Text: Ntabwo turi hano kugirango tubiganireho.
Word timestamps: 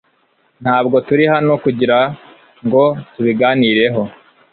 Ntabwo 0.63 0.95
turi 1.07 1.25
hano 1.33 1.51
kugirango 1.63 2.83
tubiganireho. 3.13 4.01